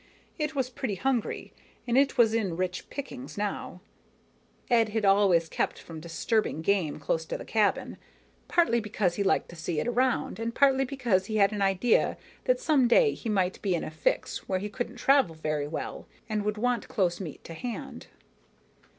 [0.39, 1.53] It was pretty hungry,
[1.87, 3.81] and it was in rich pickings now
[4.67, 7.97] Ed had always kept from disturbing game close to the cabin,
[8.47, 12.17] partly because he liked to see it around, and partly because he had an idea
[12.45, 16.07] that some day he might be in a fix where he couldn't travel very well,
[16.27, 18.07] and would want meat close to hand.